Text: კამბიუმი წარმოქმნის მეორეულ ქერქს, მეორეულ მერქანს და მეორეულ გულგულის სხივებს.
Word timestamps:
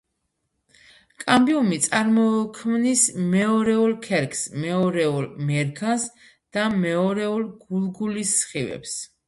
კამბიუმი 1.23 1.77
წარმოქმნის 1.83 3.03
მეორეულ 3.35 3.95
ქერქს, 4.07 4.43
მეორეულ 4.65 5.29
მერქანს 5.53 6.09
და 6.59 6.67
მეორეულ 6.81 7.49
გულგულის 7.71 8.37
სხივებს. 8.43 9.01